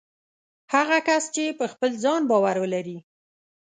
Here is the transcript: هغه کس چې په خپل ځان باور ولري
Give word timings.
هغه 0.73 0.97
کس 1.07 1.23
چې 1.35 1.43
په 1.59 1.65
خپل 1.71 1.91
ځان 2.03 2.21
باور 2.29 2.55
ولري 2.63 2.97